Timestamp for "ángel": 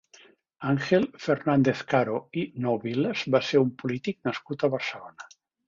0.69-1.05